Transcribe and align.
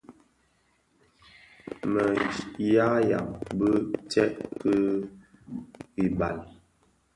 Më 1.91 2.03
shyayaň 2.35 3.27
bi 3.57 3.69
tsèd 4.09 4.33
kid 4.59 5.03
hi 5.95 6.05
bal. 6.17 6.37